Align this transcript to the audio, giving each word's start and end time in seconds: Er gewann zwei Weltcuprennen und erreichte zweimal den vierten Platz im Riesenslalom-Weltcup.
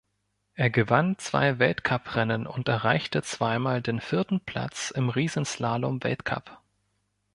Er 0.55 0.71
gewann 0.71 1.19
zwei 1.19 1.59
Weltcuprennen 1.59 2.47
und 2.47 2.67
erreichte 2.67 3.21
zweimal 3.21 3.83
den 3.83 4.01
vierten 4.01 4.39
Platz 4.39 4.89
im 4.89 5.09
Riesenslalom-Weltcup. 5.09 6.59